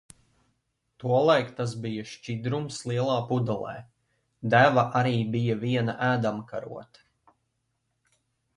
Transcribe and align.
Tolaik 1.03 1.51
tas 1.59 1.75
bija 1.83 2.05
šķidrums 2.11 2.79
lielā 2.91 3.19
pudelē. 3.33 3.75
Deva 4.55 4.87
arī 5.03 5.15
bija 5.37 5.61
viena 5.67 5.99
ēdamkarote. 6.09 7.05